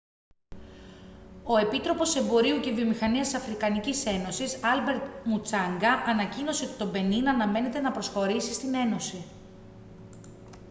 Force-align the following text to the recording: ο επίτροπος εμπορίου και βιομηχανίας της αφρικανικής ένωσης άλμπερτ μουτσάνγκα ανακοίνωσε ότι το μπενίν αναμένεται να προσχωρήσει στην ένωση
ο 1.43 1.57
επίτροπος 1.57 2.15
εμπορίου 2.15 2.59
και 2.59 2.71
βιομηχανίας 2.71 3.27
της 3.27 3.37
αφρικανικής 3.41 4.05
ένωσης 4.05 4.63
άλμπερτ 4.63 5.03
μουτσάνγκα 5.23 5.91
ανακοίνωσε 5.93 6.65
ότι 6.65 6.73
το 6.73 6.85
μπενίν 6.85 7.29
αναμένεται 7.29 7.79
να 7.79 7.91
προσχωρήσει 7.91 8.53
στην 8.53 8.73
ένωση 8.75 9.25